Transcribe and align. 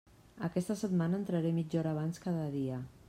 Aquesta 0.47 0.75
setmana 0.79 1.19
entraré 1.23 1.51
mitja 1.59 1.81
hora 1.83 1.93
abans 1.97 2.23
cada 2.25 2.49
dia. 2.57 2.81